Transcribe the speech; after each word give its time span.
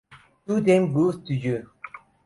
Too 0.47 0.61
Damn 0.61 0.91
Good 0.95 1.27
to 1.27 1.35
You". 1.35 1.69